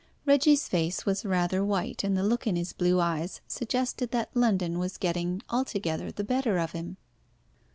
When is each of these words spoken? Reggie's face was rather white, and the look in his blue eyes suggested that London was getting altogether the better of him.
Reggie's 0.25 0.67
face 0.67 1.05
was 1.05 1.25
rather 1.25 1.63
white, 1.63 2.03
and 2.03 2.17
the 2.17 2.23
look 2.23 2.47
in 2.47 2.55
his 2.55 2.73
blue 2.73 2.99
eyes 2.99 3.39
suggested 3.47 4.09
that 4.09 4.35
London 4.35 4.79
was 4.79 4.97
getting 4.97 5.43
altogether 5.51 6.11
the 6.11 6.23
better 6.23 6.57
of 6.57 6.71
him. 6.71 6.97